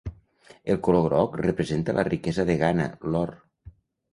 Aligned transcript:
El 0.75 0.79
color 0.87 1.03
groc 1.09 1.37
representa 1.41 1.95
la 1.99 2.07
riquesa 2.09 2.47
de 2.51 2.57
Ghana, 2.65 2.89
l'or. 3.13 3.37